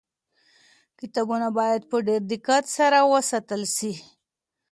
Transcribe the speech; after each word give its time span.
کتابونه 0.99 1.47
باید 1.57 1.81
په 1.89 1.97
ډېر 2.07 2.21
دقت 2.31 2.63
سره 2.77 2.97
وساتل 3.13 3.61
سي. 3.75 3.93